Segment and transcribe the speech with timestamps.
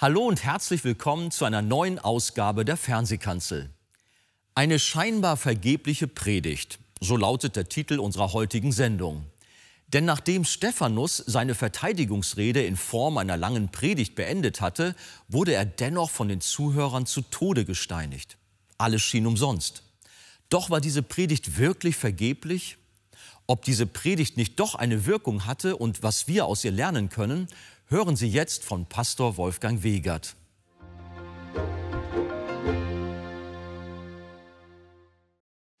[0.00, 3.68] Hallo und herzlich willkommen zu einer neuen Ausgabe der Fernsehkanzel.
[4.54, 9.24] Eine scheinbar vergebliche Predigt, so lautet der Titel unserer heutigen Sendung.
[9.88, 14.94] Denn nachdem Stephanus seine Verteidigungsrede in Form einer langen Predigt beendet hatte,
[15.26, 18.38] wurde er dennoch von den Zuhörern zu Tode gesteinigt.
[18.78, 19.82] Alles schien umsonst.
[20.48, 22.78] Doch war diese Predigt wirklich vergeblich?
[23.48, 27.48] Ob diese Predigt nicht doch eine Wirkung hatte und was wir aus ihr lernen können,
[27.90, 30.36] Hören Sie jetzt von Pastor Wolfgang Wegert.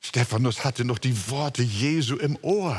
[0.00, 2.78] Stephanus hatte noch die Worte Jesu im Ohr,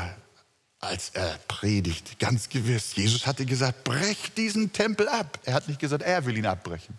[0.80, 2.96] als er predigt, ganz gewiss.
[2.96, 5.38] Jesus hatte gesagt, brech diesen Tempel ab.
[5.44, 6.98] Er hat nicht gesagt, er will ihn abbrechen,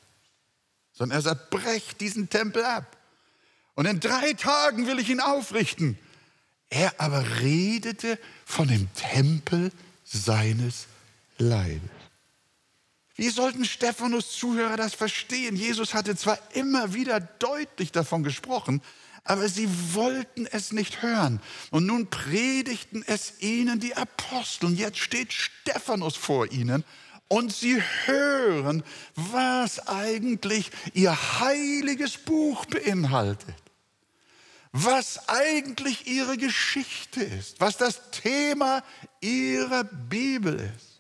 [0.94, 2.96] sondern er sagt, brech diesen Tempel ab.
[3.76, 6.00] Und in drei Tagen will ich ihn aufrichten.
[6.70, 9.74] Er aber redete von dem Tempel
[10.06, 10.88] seines
[11.38, 12.01] Leibes.
[13.22, 15.56] Wie sollten Stephanus Zuhörer das verstehen?
[15.56, 18.82] Jesus hatte zwar immer wieder deutlich davon gesprochen,
[19.24, 21.40] aber sie wollten es nicht hören.
[21.70, 24.66] Und nun predigten es ihnen die Apostel.
[24.66, 26.84] Und jetzt steht Stephanus vor ihnen
[27.28, 28.82] und sie hören,
[29.14, 33.54] was eigentlich ihr heiliges Buch beinhaltet.
[34.72, 38.82] Was eigentlich ihre Geschichte ist, was das Thema
[39.20, 40.91] ihrer Bibel ist.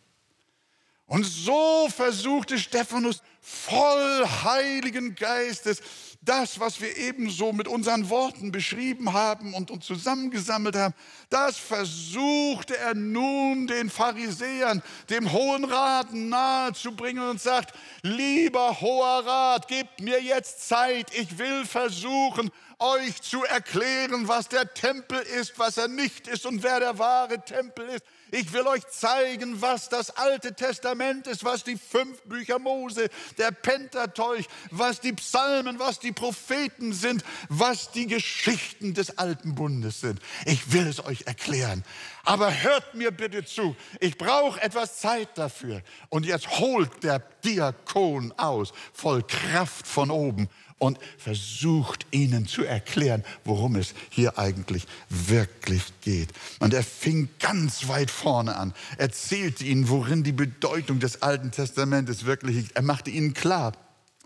[1.11, 5.81] Und so versuchte Stephanus voll Heiligen Geistes
[6.21, 10.93] das, was wir ebenso mit unseren Worten beschrieben haben und uns zusammengesammelt haben,
[11.29, 17.73] das versuchte er nun den Pharisäern, dem Hohen Rat nahezubringen und sagt,
[18.03, 22.51] lieber Hoher Rat, gebt mir jetzt Zeit, ich will versuchen,
[22.81, 27.44] euch zu erklären, was der Tempel ist, was er nicht ist und wer der wahre
[27.46, 28.03] Tempel ist.
[28.34, 33.52] Ich will euch zeigen, was das Alte Testament ist, was die fünf Bücher Mose, der
[33.52, 40.22] Pentateuch, was die Psalmen, was die Propheten sind, was die Geschichten des Alten Bundes sind.
[40.46, 41.84] Ich will es euch erklären.
[42.24, 45.81] Aber hört mir bitte zu, ich brauche etwas Zeit dafür.
[46.09, 50.48] Und jetzt holt der Diakon aus, voll Kraft von oben
[50.81, 56.30] und versucht ihnen zu erklären, worum es hier eigentlich wirklich geht.
[56.58, 62.25] Und er fing ganz weit vorne an, erzählte ihnen, worin die Bedeutung des Alten Testamentes
[62.25, 62.75] wirklich liegt.
[62.75, 63.74] Er machte ihnen klar,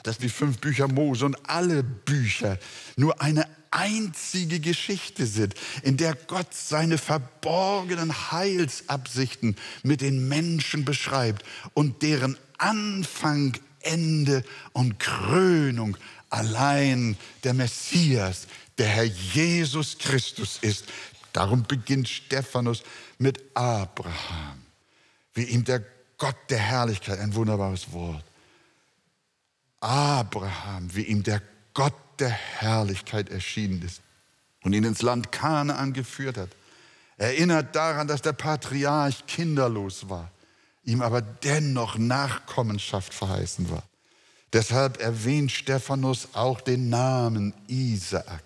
[0.04, 2.58] dass die fünf Bücher Mose und alle Bücher
[2.96, 11.44] nur eine einzige Geschichte sind, in der Gott seine verborgenen Heilsabsichten mit den Menschen beschreibt
[11.74, 15.98] und deren Anfang, Ende und Krönung
[16.30, 18.48] allein der Messias,
[18.78, 20.86] der Herr Jesus Christus ist.
[21.34, 22.84] Darum beginnt Stephanus
[23.18, 24.62] mit Abraham,
[25.34, 25.84] wie ihm der
[26.18, 28.24] Gott der Herrlichkeit, ein wunderbares Wort.
[29.82, 31.42] Abraham, wie ihm der
[31.74, 34.02] Gott der Herrlichkeit erschienen ist
[34.64, 36.50] und ihn ins Land Kanaan geführt hat.
[37.18, 40.32] Erinnert daran, dass der Patriarch kinderlos war,
[40.86, 43.84] ihm aber dennoch Nachkommenschaft verheißen war.
[44.54, 48.44] Deshalb erwähnt Stephanus auch den Namen Isaak,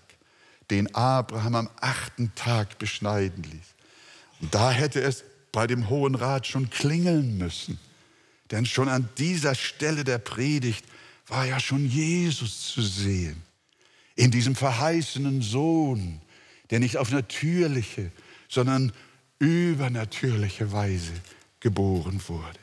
[0.72, 3.76] den Abraham am achten Tag beschneiden ließ.
[4.42, 7.80] Und da hätte es bei dem Hohen Rat schon klingeln müssen.
[8.52, 10.86] Denn schon an dieser Stelle der Predigt
[11.28, 13.44] war ja schon Jesus zu sehen.
[14.16, 16.22] In diesem verheißenen Sohn,
[16.72, 18.12] der nicht auf natürliche,
[18.48, 18.92] sondern
[19.38, 21.14] übernatürliche Weise
[21.60, 22.60] geboren wurde.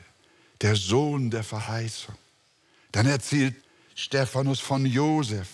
[0.61, 2.15] Der Sohn der Verheißung.
[2.91, 3.55] Dann erzählt
[3.95, 5.47] Stephanus von Josef,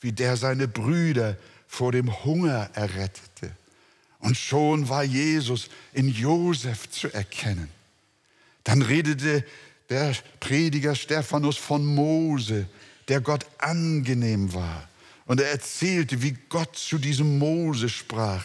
[0.00, 1.36] wie der seine Brüder
[1.68, 3.56] vor dem Hunger errettete.
[4.18, 7.68] Und schon war Jesus in Josef zu erkennen.
[8.64, 9.44] Dann redete
[9.88, 12.68] der Prediger Stephanus von Mose,
[13.08, 14.88] der Gott angenehm war.
[15.26, 18.44] Und er erzählte, wie Gott zu diesem Mose sprach.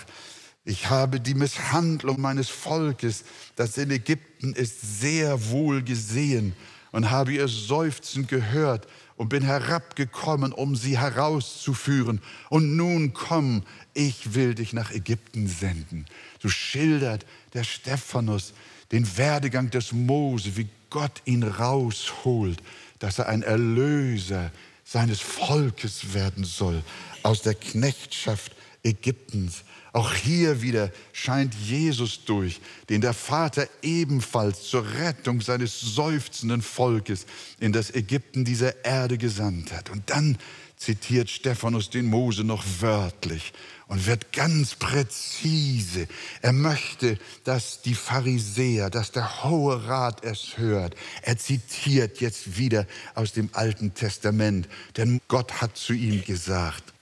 [0.67, 3.23] Ich habe die Misshandlung meines Volkes,
[3.55, 6.51] das in Ägypten ist, sehr wohl gesehen
[6.91, 8.85] und habe ihr Seufzen gehört
[9.15, 12.19] und bin herabgekommen, um sie herauszuführen.
[12.49, 16.05] Und nun komm, ich will dich nach Ägypten senden.
[16.43, 18.53] So schildert der Stephanus
[18.91, 22.61] den Werdegang des Mose, wie Gott ihn rausholt,
[22.99, 24.51] dass er ein Erlöser
[24.83, 26.83] seines Volkes werden soll,
[27.23, 28.51] aus der Knechtschaft
[28.83, 29.63] Ägyptens.
[29.97, 37.25] Auch hier wieder scheint Jesus durch, den der Vater ebenfalls zur Rettung seines seufzenden Volkes
[37.59, 39.89] in das Ägypten dieser Erde gesandt hat.
[39.89, 40.37] Und dann
[40.75, 43.53] zitiert Stephanus den Mose noch wörtlich
[43.87, 46.07] und wird ganz präzise.
[46.43, 50.95] Er möchte, dass die Pharisäer, dass der Hohe Rat es hört.
[51.23, 52.85] Er zitiert jetzt wieder
[53.15, 56.93] aus dem Alten Testament, denn Gott hat zu ihm gesagt,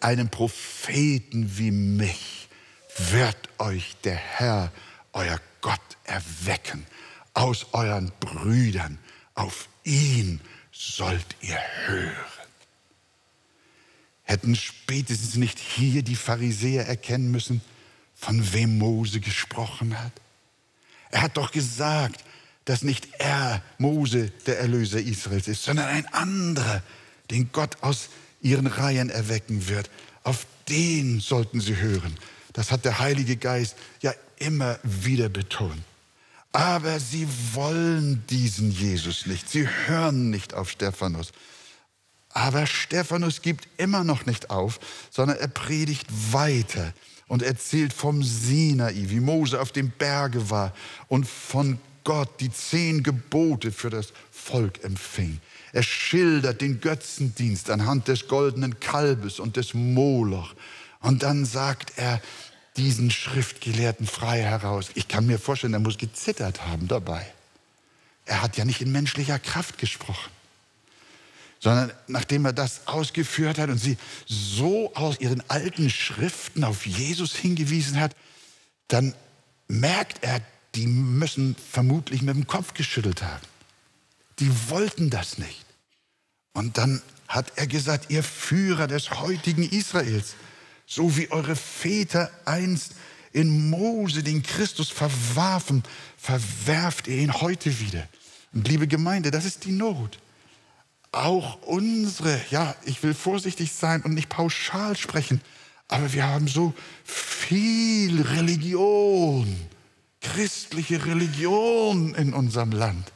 [0.00, 2.48] einen Propheten wie mich
[3.10, 4.72] wird euch der Herr,
[5.12, 6.86] euer Gott, erwecken
[7.34, 8.98] aus euren Brüdern.
[9.34, 10.40] Auf ihn
[10.72, 12.14] sollt ihr hören.
[14.24, 17.60] Hätten spätestens nicht hier die Pharisäer erkennen müssen,
[18.14, 20.12] von wem Mose gesprochen hat?
[21.10, 22.24] Er hat doch gesagt,
[22.64, 26.82] dass nicht er, Mose, der Erlöser Israels ist, sondern ein anderer,
[27.30, 29.90] den Gott aus ihren Reihen erwecken wird.
[30.22, 32.16] Auf den sollten sie hören.
[32.52, 35.82] Das hat der Heilige Geist ja immer wieder betont.
[36.52, 39.48] Aber sie wollen diesen Jesus nicht.
[39.48, 41.32] Sie hören nicht auf Stephanus.
[42.30, 46.92] Aber Stephanus gibt immer noch nicht auf, sondern er predigt weiter
[47.28, 50.74] und erzählt vom Sinai, wie Mose auf dem Berge war
[51.08, 55.40] und von Gott die zehn Gebote für das Volk empfing.
[55.72, 60.54] Er schildert den Götzendienst anhand des goldenen Kalbes und des Moloch.
[61.00, 62.20] Und dann sagt er
[62.76, 64.90] diesen Schriftgelehrten frei heraus.
[64.94, 67.26] Ich kann mir vorstellen, er muss gezittert haben dabei.
[68.26, 70.30] Er hat ja nicht in menschlicher Kraft gesprochen
[71.60, 77.36] sondern nachdem er das ausgeführt hat und sie so aus ihren alten Schriften auf Jesus
[77.36, 78.16] hingewiesen hat,
[78.88, 79.14] dann
[79.68, 80.40] merkt er,
[80.74, 83.44] die müssen vermutlich mit dem Kopf geschüttelt haben.
[84.40, 85.64] Die wollten das nicht.
[86.52, 90.34] Und dann hat er gesagt, ihr Führer des heutigen Israels,
[90.86, 92.92] so wie eure Väter einst
[93.32, 95.84] in Mose den Christus verwarfen,
[96.16, 98.08] verwerft ihr ihn heute wieder.
[98.52, 100.18] Und liebe Gemeinde, das ist die Not
[101.12, 105.40] auch unsere, ja, ich will vorsichtig sein und nicht pauschal sprechen,
[105.88, 106.72] aber wir haben so
[107.04, 109.56] viel Religion,
[110.20, 113.12] christliche Religion in unserem Land.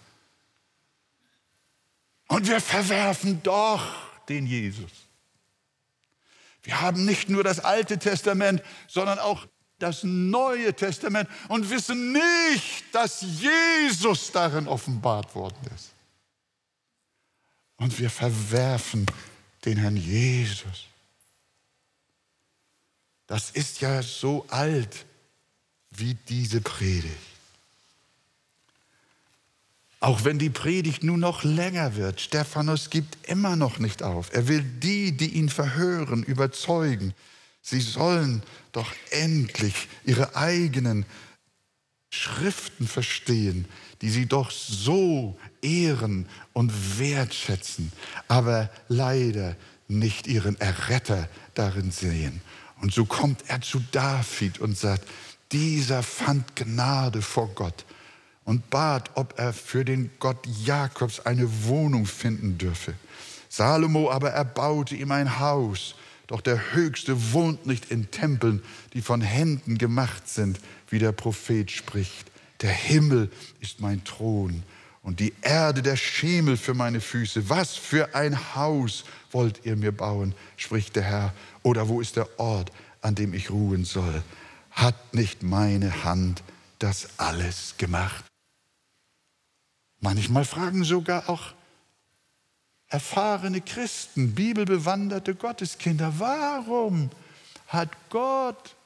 [2.35, 3.87] Und wir verwerfen doch
[4.29, 4.91] den Jesus.
[6.65, 9.47] Wir haben nicht nur das Alte Testament, sondern auch
[9.79, 15.93] das Neue Testament und wissen nicht, dass Jesus darin offenbart worden ist.
[17.77, 19.07] Und wir verwerfen
[19.65, 20.87] den Herrn Jesus.
[23.29, 25.07] Das ist ja so alt
[25.91, 27.34] wie diese Predigt.
[30.05, 34.35] Auch wenn die Predigt nun noch länger wird, Stephanus gibt immer noch nicht auf.
[34.35, 37.15] Er will die, die ihn verhören, überzeugen.
[37.63, 38.43] Sie sollen
[38.73, 41.07] doch endlich ihre eigenen
[42.11, 43.65] Schriften verstehen,
[44.03, 47.91] die sie doch so ehren und wertschätzen,
[48.29, 49.57] aber leider
[49.89, 52.43] nicht ihren Erretter darin sehen.
[52.83, 55.09] Und so kommt er zu David und sagt,
[55.51, 57.87] dieser fand Gnade vor Gott
[58.45, 62.95] und bat, ob er für den Gott Jakobs eine Wohnung finden dürfe.
[63.49, 65.95] Salomo aber erbaute ihm ein Haus,
[66.27, 70.59] doch der Höchste wohnt nicht in Tempeln, die von Händen gemacht sind,
[70.89, 72.31] wie der Prophet spricht.
[72.63, 74.63] Der Himmel ist mein Thron
[75.03, 77.49] und die Erde der Schemel für meine Füße.
[77.51, 81.35] Was für ein Haus wollt ihr mir bauen, spricht der Herr.
[81.63, 82.73] Oder wo ist der Ort,
[83.03, 84.23] an dem ich ruhen soll?
[84.71, 86.43] Hat nicht meine Hand
[86.79, 88.25] das alles gemacht?
[90.05, 91.55] Manchmal fragen sogar auch
[92.89, 97.09] erfahrene Christen, bibelbewanderte Gotteskinder, warum
[97.69, 98.77] hat Gott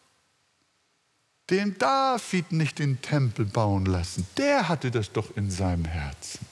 [1.50, 4.28] dem David nicht den Tempel bauen lassen.
[4.36, 6.46] Der hatte das doch in seinem Herzen.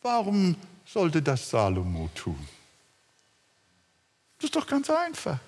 [0.00, 2.48] Warum sollte das Salomo tun?
[4.38, 5.38] Das ist doch ganz einfach.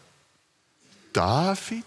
[1.14, 1.86] David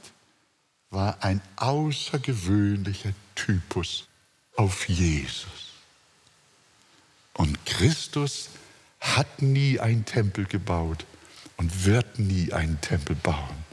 [0.89, 4.07] war ein außergewöhnlicher Typus
[4.55, 5.66] auf Jesus.
[7.38, 8.50] Und Christus
[9.00, 11.06] hat nie einen Tempel gebaut
[11.56, 13.67] und wird nie einen Tempel bauen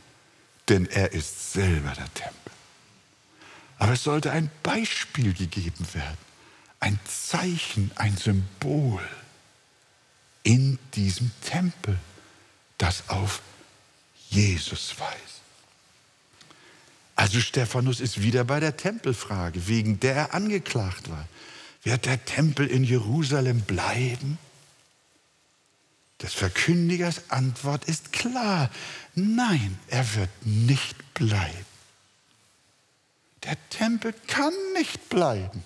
[0.69, 2.53] denn er ist selber der Tempel.
[3.79, 6.19] Aber es sollte ein Beispiel gegeben werden,
[6.81, 9.03] ein Zeichen, ein Symbol
[10.43, 11.99] in diesem Tempel,
[12.79, 13.43] das auf
[14.31, 15.15] Jesus weist.
[17.17, 21.29] Also Stephanus ist wieder bei der Tempelfrage, wegen der er angeklagt war.
[21.85, 24.39] Wird der Tempel in Jerusalem bleiben?
[26.23, 28.71] Des Verkündigers Antwort ist klar.
[29.15, 31.67] Nein, er wird nicht bleiben.
[33.43, 35.63] Der Tempel kann nicht bleiben.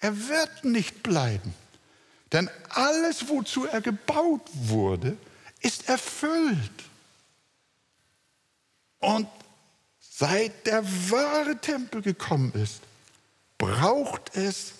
[0.00, 1.54] Er wird nicht bleiben.
[2.32, 5.16] Denn alles, wozu er gebaut wurde,
[5.60, 6.84] ist erfüllt.
[8.98, 9.28] Und
[10.00, 12.80] seit der wahre Tempel gekommen ist,
[13.56, 14.72] braucht es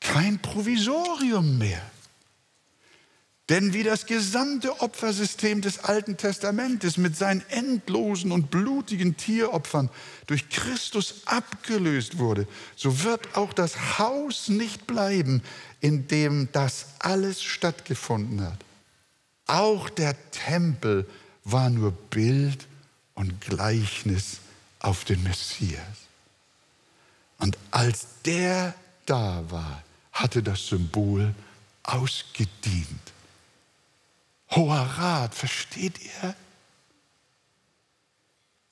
[0.00, 1.82] kein Provisorium mehr.
[3.48, 9.88] Denn wie das gesamte Opfersystem des Alten Testamentes mit seinen endlosen und blutigen Tieropfern
[10.26, 15.42] durch Christus abgelöst wurde, so wird auch das Haus nicht bleiben,
[15.80, 18.58] in dem das alles stattgefunden hat.
[19.46, 21.08] Auch der Tempel
[21.44, 22.66] war nur Bild
[23.14, 24.38] und Gleichnis
[24.80, 25.80] auf den Messias.
[27.38, 28.74] Und als der
[29.04, 29.84] da war,
[30.16, 31.34] hatte das Symbol
[31.82, 33.12] ausgedient.
[34.50, 36.34] Hoher Rat, versteht ihr?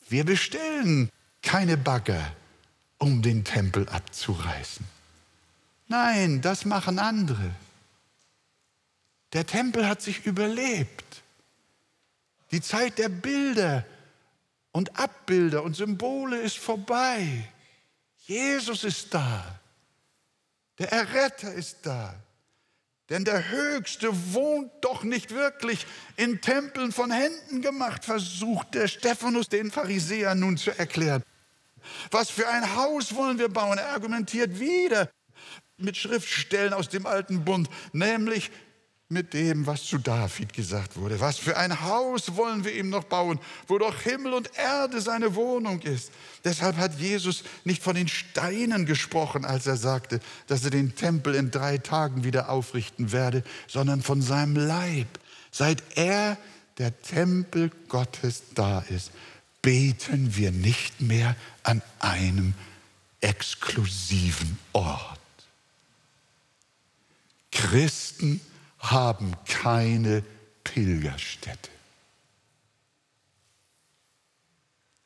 [0.09, 1.11] Wir bestellen
[1.43, 2.33] keine Bagger,
[2.99, 4.87] um den Tempel abzureißen.
[5.89, 7.55] Nein, das machen andere.
[9.35, 11.23] Der Tempel hat sich überlebt.
[12.53, 13.85] Die Zeit der Bilder
[14.73, 17.49] und Abbilder und Symbole ist vorbei.
[18.27, 19.59] Jesus ist da.
[20.79, 22.15] Der Erretter ist da.
[23.11, 29.49] Denn der Höchste wohnt doch nicht wirklich in Tempeln von Händen gemacht, versucht der Stephanus
[29.51, 31.23] den Pharisäern nun zu erklären.
[32.11, 33.77] Was für ein Haus wollen wir bauen?
[33.77, 35.11] Er argumentiert wieder
[35.77, 38.51] mit Schriftstellen aus dem alten Bund, nämlich
[39.09, 41.21] mit dem, was zu David gesagt wurde.
[41.21, 45.35] Was für ein Haus wollen wir ihm noch bauen, wo doch Himmel und Erde seine
[45.35, 46.11] Wohnung ist.
[46.43, 51.35] Deshalb hat Jesus nicht von den Steinen gesprochen, als er sagte, dass er den Tempel
[51.35, 55.09] in drei Tagen wieder aufrichten werde, sondern von seinem Leib.
[55.51, 56.39] Seit er,
[56.79, 59.11] der Tempel Gottes, da ist,
[59.61, 62.55] beten wir nicht mehr an einem
[63.21, 65.21] exklusiven Ort.
[67.51, 68.41] Christen
[68.91, 70.23] haben keine
[70.63, 71.71] Pilgerstätte.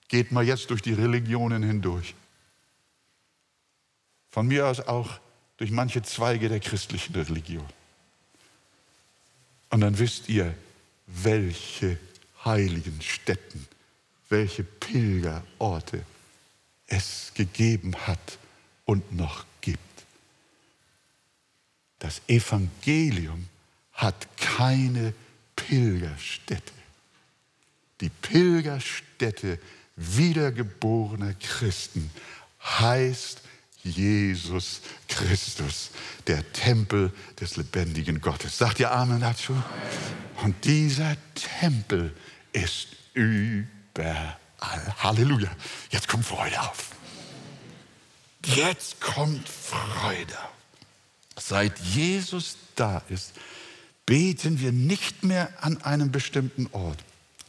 [0.08, 2.14] Geht mal jetzt durch die Religionen hindurch.
[4.30, 5.20] Von mir aus auch
[5.58, 7.66] durch manche Zweige der christlichen Religion.
[9.70, 10.54] Und dann wisst ihr,
[11.06, 11.98] welche
[12.44, 13.66] heiligen Stätten,
[14.28, 16.04] welche Pilgerorte
[16.86, 18.38] es gegeben hat
[18.86, 19.78] und noch gibt.
[21.98, 23.48] Das Evangelium
[23.98, 25.12] hat keine
[25.56, 26.72] Pilgerstätte.
[28.00, 29.58] Die Pilgerstätte
[29.96, 32.10] wiedergeborener Christen
[32.62, 33.42] heißt
[33.82, 35.90] Jesus Christus,
[36.28, 38.56] der Tempel des lebendigen Gottes.
[38.56, 39.60] Sagt ihr Amen dazu?
[40.42, 41.16] Und dieser
[41.58, 42.14] Tempel
[42.52, 44.36] ist überall.
[44.98, 45.50] Halleluja.
[45.90, 46.90] Jetzt kommt Freude auf.
[48.44, 50.38] Jetzt kommt Freude.
[51.36, 53.32] Seit Jesus da ist,
[54.08, 56.98] beten wir nicht mehr an einem bestimmten Ort,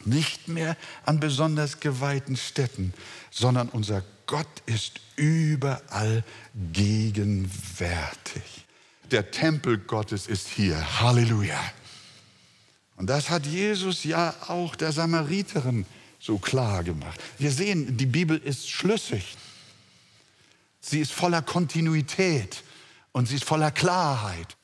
[0.04, 0.76] nicht mehr
[1.06, 2.92] an besonders geweihten Städten,
[3.30, 6.22] sondern unser Gott ist überall
[6.74, 8.42] gegenwärtig.
[9.10, 11.00] Der Tempel Gottes ist hier.
[11.00, 11.58] Halleluja.
[12.96, 15.86] Und das hat Jesus ja auch der Samariterin
[16.18, 17.18] so klar gemacht.
[17.38, 19.38] Wir sehen, die Bibel ist schlüssig.
[20.82, 22.62] Sie ist voller Kontinuität
[23.12, 24.58] und sie ist voller Klarheit.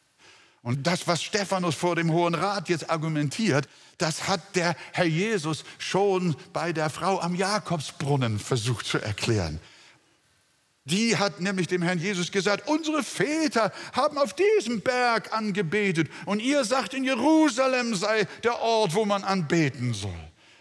[0.67, 3.69] Und das, was Stephanus vor dem Hohen Rat jetzt argumentiert,
[3.99, 9.61] das hat der Herr Jesus schon bei der Frau am Jakobsbrunnen versucht zu erklären.
[10.85, 16.41] Die hat nämlich dem Herrn Jesus gesagt, unsere Väter haben auf diesem Berg angebetet und
[16.41, 20.11] ihr sagt, in Jerusalem sei der Ort, wo man anbeten soll.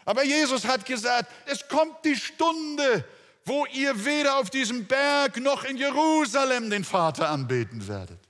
[0.05, 3.03] Aber Jesus hat gesagt, es kommt die Stunde,
[3.43, 8.24] wo ihr weder auf diesem Berg noch in Jerusalem den Vater anbeten werdet.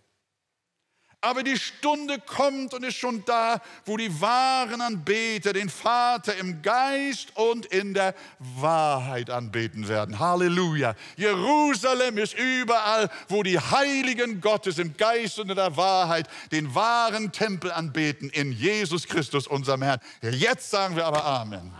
[1.26, 6.62] Aber die Stunde kommt und ist schon da, wo die wahren Anbeter den Vater im
[6.62, 10.20] Geist und in der Wahrheit anbeten werden.
[10.20, 10.94] Halleluja.
[11.18, 17.32] Jerusalem ist überall, wo die Heiligen Gottes im Geist und in der Wahrheit den wahren
[17.32, 20.02] Tempel anbeten in Jesus Christus, unserem Herrn.
[20.22, 21.60] Jetzt sagen wir aber Amen.
[21.60, 21.72] Amen.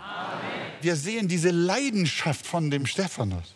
[0.80, 3.55] Wir sehen diese Leidenschaft von dem Stephanus.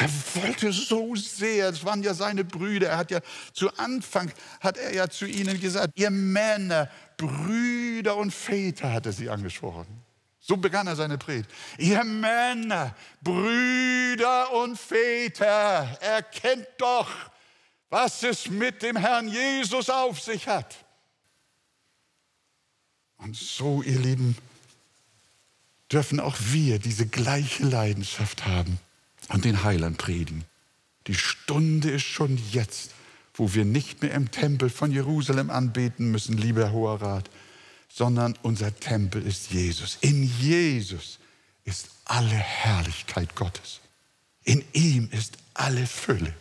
[0.00, 2.90] Er wollte so sehr, das waren ja seine Brüder.
[2.90, 3.20] Er hat ja
[3.52, 9.12] zu Anfang, hat er ja zu ihnen gesagt, ihr Männer, Brüder und Väter, hat er
[9.12, 9.86] sie angesprochen.
[10.38, 11.50] So begann er seine Predigt.
[11.78, 17.10] Ihr Männer, Brüder und Väter, erkennt doch,
[17.90, 20.76] was es mit dem Herrn Jesus auf sich hat.
[23.16, 24.36] Und so, ihr Lieben,
[25.90, 28.78] dürfen auch wir diese gleiche Leidenschaft haben
[29.28, 30.44] und den Heiland predigen.
[31.06, 32.90] Die Stunde ist schon jetzt,
[33.34, 37.30] wo wir nicht mehr im Tempel von Jerusalem anbeten müssen, lieber Hoher Rat,
[37.88, 39.98] sondern unser Tempel ist Jesus.
[40.00, 41.18] In Jesus
[41.64, 43.80] ist alle Herrlichkeit Gottes.
[44.44, 46.34] In ihm ist alle Fülle.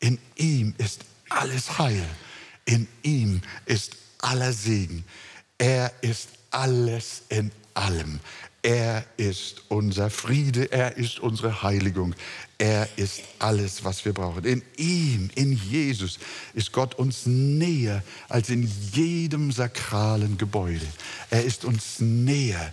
[0.00, 2.04] In ihm ist alles Heil.
[2.64, 5.04] In ihm ist aller Segen.
[5.58, 8.20] Er ist alles in allem.
[8.64, 12.14] Er ist unser Friede, er ist unsere Heiligung,
[12.58, 14.44] er ist alles, was wir brauchen.
[14.44, 16.20] In ihm, in Jesus,
[16.54, 20.86] ist Gott uns näher als in jedem sakralen Gebäude.
[21.30, 22.72] Er ist uns näher,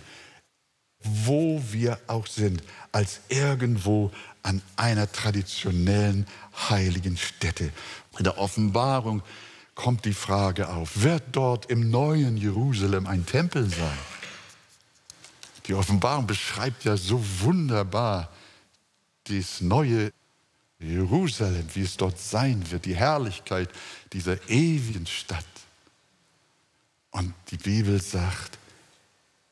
[1.02, 4.12] wo wir auch sind, als irgendwo
[4.44, 6.24] an einer traditionellen
[6.70, 7.72] heiligen Stätte.
[8.16, 9.22] In der Offenbarung
[9.74, 14.19] kommt die Frage auf, wird dort im neuen Jerusalem ein Tempel sein?
[15.70, 18.28] Die Offenbarung beschreibt ja so wunderbar
[19.28, 20.12] das neue
[20.80, 23.70] Jerusalem, wie es dort sein wird, die Herrlichkeit
[24.12, 25.46] dieser ewigen Stadt.
[27.12, 28.58] Und die Bibel sagt,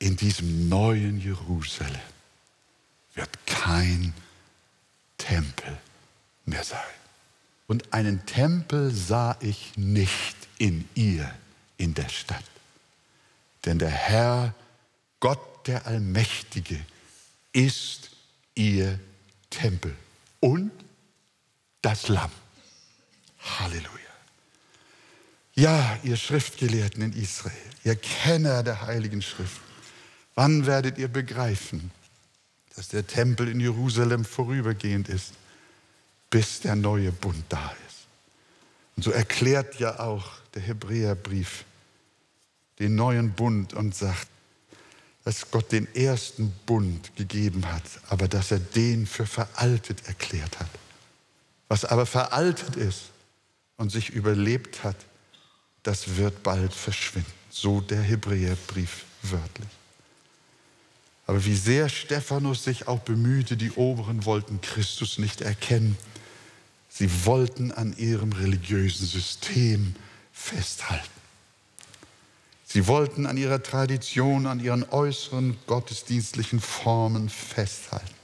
[0.01, 2.01] in diesem neuen Jerusalem
[3.15, 4.13] wird kein
[5.19, 5.79] Tempel
[6.47, 6.81] mehr sein.
[7.69, 11.33] Und einen Tempel sah ich nicht in ihr,
[11.77, 12.43] in der Stadt.
[13.65, 14.53] Denn der Herr,
[15.21, 16.81] Gott der Allmächtige
[17.53, 18.11] ist
[18.55, 18.99] ihr
[19.51, 19.95] Tempel
[20.41, 20.73] und
[21.83, 22.33] das Lamm.
[23.39, 23.89] Halleluja.
[25.55, 29.61] Ja, ihr Schriftgelehrten in Israel, ihr Kenner der Heiligen Schrift,
[30.35, 31.91] wann werdet ihr begreifen,
[32.75, 35.35] dass der Tempel in Jerusalem vorübergehend ist,
[36.31, 38.07] bis der neue Bund da ist?
[38.97, 41.65] Und so erklärt ja auch der Hebräerbrief
[42.79, 44.29] den neuen Bund und sagt,
[45.29, 50.71] dass Gott den ersten Bund gegeben hat, aber dass er den für veraltet erklärt hat.
[51.69, 53.11] Was aber veraltet ist
[53.77, 54.97] und sich überlebt hat,
[55.83, 57.31] das wird bald verschwinden.
[57.51, 59.69] So der Hebräerbrief wörtlich.
[61.27, 65.99] Aber wie sehr Stephanus sich auch bemühte, die Oberen wollten Christus nicht erkennen.
[66.89, 69.95] Sie wollten an ihrem religiösen System
[70.33, 71.18] festhalten.
[72.71, 78.15] Sie wollten an ihrer Tradition, an ihren äußeren gottesdienstlichen Formen festhalten.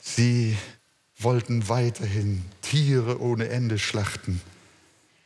[0.00, 0.56] Sie
[1.18, 4.40] wollten weiterhin Tiere ohne Ende schlachten.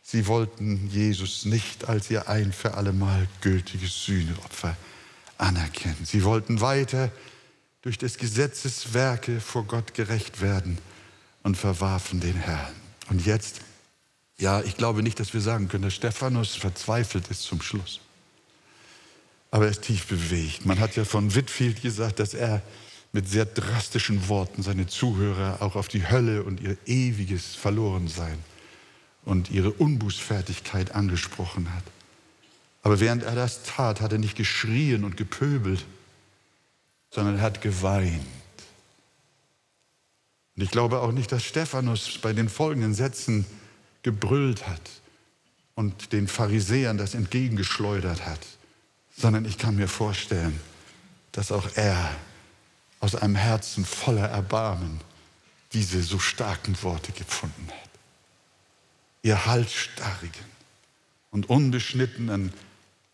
[0.02, 4.74] Sie wollten Jesus nicht als ihr ein für allemal gültiges Sühneopfer
[5.37, 6.06] anerkennen.
[6.06, 7.10] Sie wollten weiter
[7.82, 10.78] durch des Gesetzes Werke vor Gott gerecht werden
[11.42, 12.72] und verwarfen den Herrn.
[13.10, 13.60] Und jetzt,
[14.38, 18.00] ja, ich glaube nicht, dass wir sagen können, dass Stephanus verzweifelt ist zum Schluss
[19.55, 20.67] aber er ist tief bewegt.
[20.67, 22.61] Man hat ja von Whitfield gesagt, dass er
[23.12, 28.37] mit sehr drastischen Worten seine Zuhörer auch auf die Hölle und ihr ewiges Verlorensein
[29.25, 31.85] und ihre Unbußfertigkeit angesprochen hat.
[32.83, 35.87] Aber während er das tat, hat er nicht geschrien und gepöbelt,
[37.11, 38.27] sondern er hat geweint.
[40.57, 43.47] Und ich glaube auch nicht, dass Stephanus bei den folgenden Sätzen
[44.03, 44.90] gebrüllt hat
[45.77, 48.40] und den Pharisäern das entgegengeschleudert hat
[49.16, 50.59] sondern ich kann mir vorstellen,
[51.33, 52.11] dass auch er
[53.00, 55.00] aus einem Herzen voller Erbarmen
[55.72, 57.90] diese so starken Worte gefunden hat.
[59.22, 60.44] Ihr halsstarrigen
[61.31, 62.53] und unbeschnittenen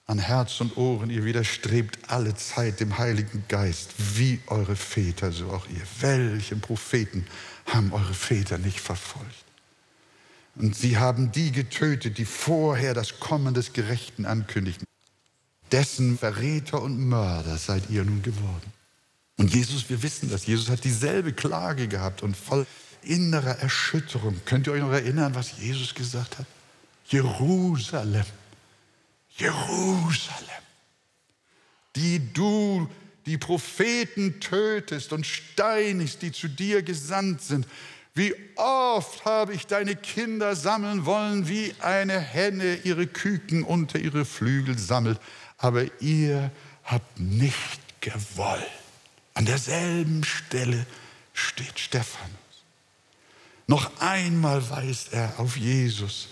[0.07, 5.51] an Herz und Ohren, ihr widerstrebt alle Zeit dem Heiligen Geist, wie eure Väter, so
[5.51, 5.83] auch ihr.
[6.01, 7.27] Welchen Propheten
[7.67, 9.45] haben eure Väter nicht verfolgt?
[10.57, 14.90] Und sie haben die getötet, die vorher das Kommen des Gerechten ankündigten
[15.73, 18.73] dessen Verräter und Mörder seid ihr nun geworden.
[19.37, 22.67] Und Jesus, wir wissen das, Jesus hat dieselbe Klage gehabt und voll
[23.03, 24.41] innerer Erschütterung.
[24.45, 26.47] Könnt ihr euch noch erinnern, was Jesus gesagt hat?
[27.07, 28.27] Jerusalem,
[29.31, 30.63] Jerusalem,
[31.97, 32.89] die du
[33.27, 37.67] die Propheten tötest und steinigst, die zu dir gesandt sind.
[38.15, 44.25] Wie oft habe ich deine Kinder sammeln wollen, wie eine Henne ihre Küken unter ihre
[44.25, 45.21] Flügel sammelt
[45.61, 46.51] aber ihr
[46.85, 48.67] habt nicht gewollt.
[49.35, 50.87] An derselben Stelle
[51.33, 52.35] steht Stephanus.
[53.67, 56.29] Noch einmal weist er auf Jesus,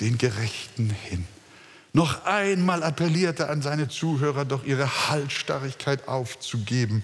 [0.00, 1.26] den Gerechten, hin.
[1.92, 7.02] Noch einmal appelliert er an seine Zuhörer, doch ihre Halsstarrigkeit aufzugeben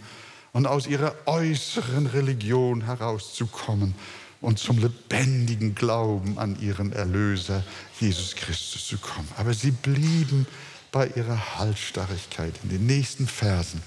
[0.53, 3.95] und aus ihrer äußeren Religion herauszukommen
[4.41, 7.65] und zum lebendigen Glauben an ihren Erlöser
[8.01, 9.29] Jesus Christus zu kommen.
[9.37, 10.47] Aber sie blieben
[10.95, 12.55] bei ihrer Halsstarrigkeit.
[12.63, 13.83] In den nächsten Versen,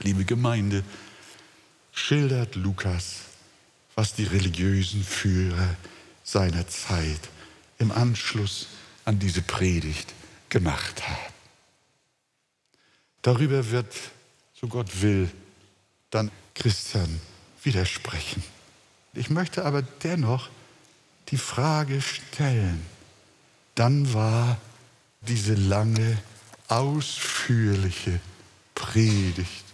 [0.00, 0.82] liebe Gemeinde,
[1.92, 3.16] schildert Lukas,
[3.94, 5.76] was die religiösen Führer
[6.24, 7.20] seiner Zeit
[7.78, 8.68] im Anschluss
[9.04, 10.14] an diese Predigt
[10.48, 11.34] gemacht haben.
[13.20, 13.94] Darüber wird,
[14.58, 15.30] so Gott will,
[16.08, 17.20] dann Christian
[17.62, 18.42] widersprechen.
[19.12, 20.48] Ich möchte aber dennoch
[21.28, 22.86] die Frage stellen,
[23.74, 24.56] dann war
[25.20, 26.16] diese lange,
[26.68, 28.20] ausführliche
[28.74, 29.64] Predigt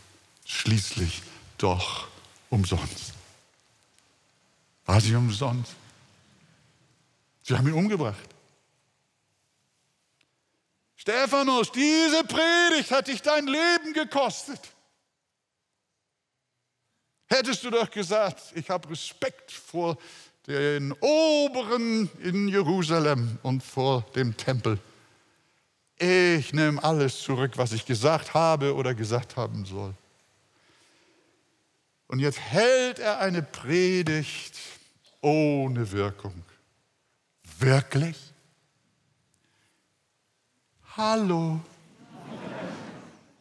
[0.45, 1.23] schließlich
[1.59, 2.09] doch
[2.51, 3.13] umsonst.
[4.87, 5.75] War sie umsonst?
[7.43, 8.29] Sie haben ihn umgebracht.
[10.97, 14.61] Stephanus, diese Predigt hat dich dein Leben gekostet.
[17.27, 19.99] Hättest du doch gesagt, ich habe Respekt vor
[20.47, 24.79] den Oberen in Jerusalem und vor dem Tempel.
[25.99, 29.95] Ich nehme alles zurück, was ich gesagt habe oder gesagt haben soll.
[32.09, 34.57] Und jetzt hält er eine Predigt
[35.21, 36.45] ohne Wirkung.
[37.59, 38.17] Wirklich?
[40.97, 41.61] Hallo.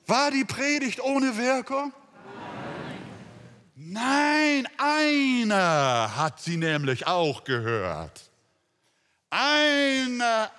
[0.08, 1.94] War die Predigt ohne Wirkung?
[3.76, 8.30] Nein, einer hat sie nämlich auch gehört.
[9.30, 10.52] Einer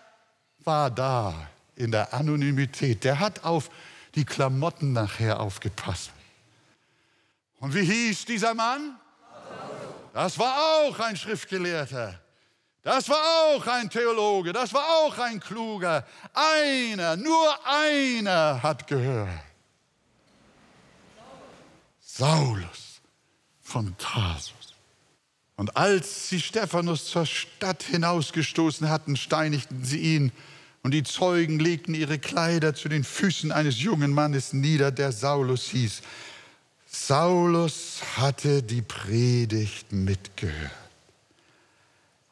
[0.59, 3.05] war da in der Anonymität.
[3.05, 3.71] Der hat auf
[4.15, 6.11] die Klamotten nachher aufgepasst.
[7.61, 8.97] Und wie hieß dieser Mann?
[10.13, 12.21] Das war auch ein Schriftgelehrter.
[12.83, 14.53] Das war auch ein Theologe.
[14.53, 16.07] Das war auch ein Kluger.
[16.35, 19.29] Einer, nur einer hat gehört.
[21.99, 23.01] Saulus
[23.63, 24.75] von Tarsus.
[25.57, 30.33] Und als sie Stephanus zur Stadt hinausgestoßen hatten, steinigten sie ihn.
[30.85, 35.71] Und die Zeugen legten ihre Kleider zu den Füßen eines jungen Mannes nieder, der Saulus
[35.71, 36.03] hieß.
[36.87, 40.71] Saulus hatte die Predigt mitgehört.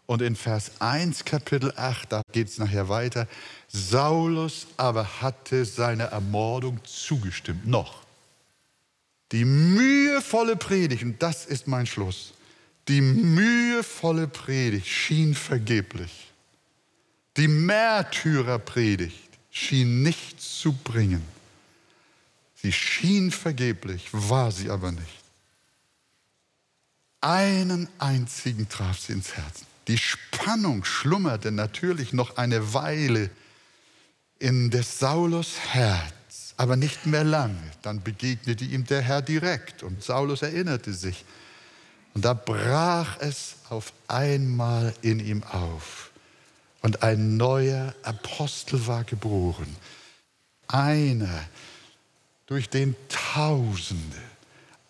[0.05, 3.27] Und in Vers 1, Kapitel 8, da geht es nachher weiter,
[3.69, 8.03] Saulus aber hatte seiner Ermordung zugestimmt, noch.
[9.33, 12.35] Die mühevolle Predigt, und das ist mein Schluss,
[12.87, 16.32] die mühevolle Predigt schien vergeblich.
[17.37, 21.23] Die Märtyrerpredigt schien nichts zu bringen.
[22.55, 25.23] Sie schien vergeblich, war sie aber nicht.
[27.21, 29.67] Einen einzigen traf sie ins Herzen.
[29.89, 33.31] Die Spannung schlummerte natürlich noch eine Weile
[34.39, 37.61] in des Saulus Herz, aber nicht mehr lange.
[37.83, 41.25] Dann begegnete ihm der Herr direkt und Saulus erinnerte sich.
[42.15, 46.12] Und da brach es auf einmal in ihm auf.
[46.83, 49.77] Und ein neuer Apostel war geboren.
[50.67, 51.45] Einer,
[52.47, 54.21] durch den Tausende,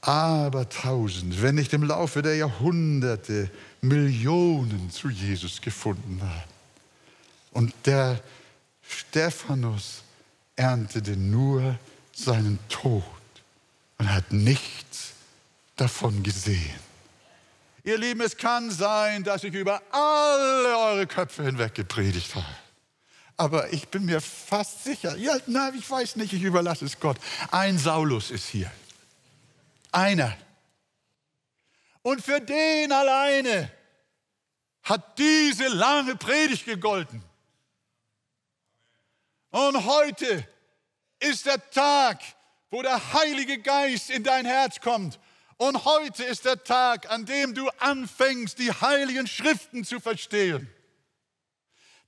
[0.01, 3.51] Abertausende, wenn nicht im Laufe der Jahrhunderte
[3.83, 6.51] Millionen zu Jesus gefunden haben.
[7.53, 8.21] Und der
[8.83, 10.03] Stephanus
[10.57, 11.79] erntete nur
[12.13, 13.05] seinen Tod
[13.99, 15.13] und hat nichts
[15.77, 16.92] davon gesehen.
[17.85, 22.47] Ihr Lieben, es kann sein, dass ich über alle eure Köpfe hinweg gepredigt habe.
[23.37, 27.17] Aber ich bin mir fast sicher, ja, nein, ich weiß nicht, ich überlasse es Gott.
[27.51, 28.71] Ein Saulus ist hier.
[29.91, 30.37] Einer.
[32.03, 33.71] Und für den alleine
[34.85, 37.23] hat diese lange Predigt gegolten.
[39.51, 40.47] Und heute
[41.19, 42.21] ist der Tag,
[42.71, 45.19] wo der Heilige Geist in dein Herz kommt.
[45.63, 50.69] Und heute ist der Tag, an dem du anfängst, die heiligen Schriften zu verstehen.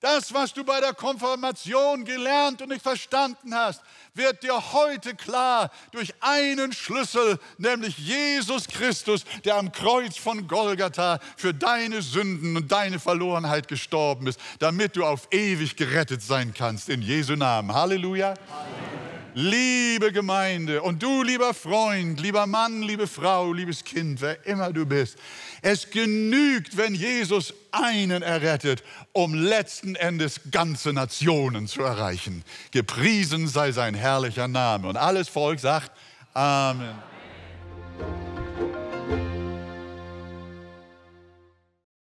[0.01, 3.81] Das, was du bei der Konfirmation gelernt und nicht verstanden hast,
[4.12, 11.21] wird dir heute klar durch einen Schlüssel, nämlich Jesus Christus, der am Kreuz von Golgatha
[11.37, 16.88] für deine Sünden und deine Verlorenheit gestorben ist, damit du auf ewig gerettet sein kannst.
[16.88, 17.73] In Jesu Namen.
[17.73, 18.31] Halleluja.
[18.31, 19.05] Amen.
[19.37, 24.87] Liebe Gemeinde und du, lieber Freund, lieber Mann, liebe Frau, liebes Kind, wer immer du
[24.87, 25.16] bist,
[25.61, 32.44] es genügt, wenn Jesus einen errettet, um letzten Endes ganze Nationen zu erreichen.
[32.70, 34.87] Gepriesen sei sein herrlicher Name.
[34.87, 35.90] Und alles Volk sagt
[36.33, 36.94] Amen.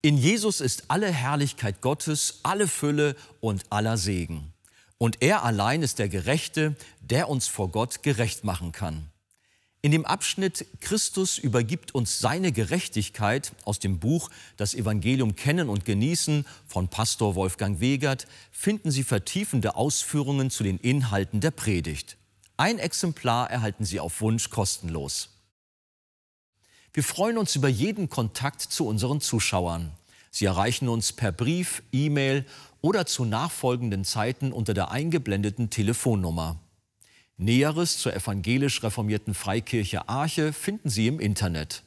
[0.03, 4.53] In Jesus ist alle Herrlichkeit Gottes, alle Fülle und aller Segen.
[4.99, 9.11] Und er allein ist der Gerechte, der uns vor Gott gerecht machen kann.
[9.81, 15.85] In dem Abschnitt Christus übergibt uns seine Gerechtigkeit aus dem Buch Das Evangelium kennen und
[15.85, 22.17] genießen von Pastor Wolfgang Wegert finden Sie vertiefende Ausführungen zu den Inhalten der Predigt.
[22.57, 25.29] Ein Exemplar erhalten Sie auf Wunsch kostenlos.
[26.93, 29.93] Wir freuen uns über jeden Kontakt zu unseren Zuschauern.
[30.33, 32.45] Sie erreichen uns per Brief, E-Mail
[32.81, 36.61] oder zu nachfolgenden Zeiten unter der eingeblendeten Telefonnummer.
[37.37, 41.85] Näheres zur evangelisch reformierten Freikirche Arche finden Sie im Internet.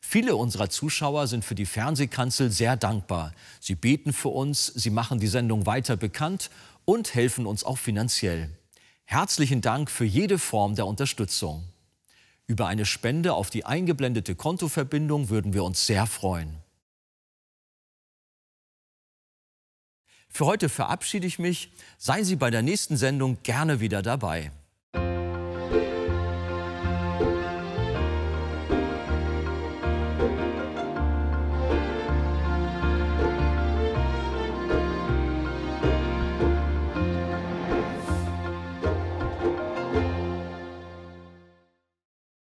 [0.00, 3.32] Viele unserer Zuschauer sind für die Fernsehkanzel sehr dankbar.
[3.60, 6.50] Sie beten für uns, sie machen die Sendung weiter bekannt
[6.84, 8.50] und helfen uns auch finanziell.
[9.04, 11.64] Herzlichen Dank für jede Form der Unterstützung.
[12.46, 16.56] Über eine Spende auf die eingeblendete Kontoverbindung würden wir uns sehr freuen.
[20.30, 21.70] Für heute verabschiede ich mich.
[21.98, 24.52] Seien Sie bei der nächsten Sendung gerne wieder dabei.